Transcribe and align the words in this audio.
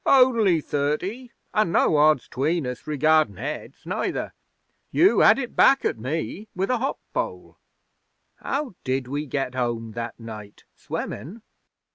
'Only 0.03 0.61
thirty, 0.61 1.29
an' 1.53 1.71
no 1.71 1.97
odds 1.97 2.27
'tween 2.27 2.65
us 2.65 2.87
regardin' 2.87 3.37
heads, 3.37 3.85
neither. 3.85 4.33
You 4.89 5.19
had 5.19 5.37
it 5.37 5.55
back 5.55 5.85
at 5.85 5.99
me 5.99 6.47
with 6.55 6.71
a 6.71 6.79
hop 6.79 6.99
pole. 7.13 7.59
How 8.37 8.73
did 8.83 9.07
we 9.07 9.27
get 9.27 9.53
home 9.53 9.91
that 9.91 10.19
night? 10.19 10.63
Swimmin'?' 10.75 11.43